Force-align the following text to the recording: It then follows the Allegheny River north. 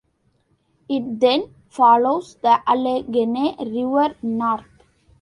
It 0.89 1.19
then 1.19 1.53
follows 1.69 2.33
the 2.41 2.59
Allegheny 2.65 3.55
River 3.59 4.15
north. 4.23 4.65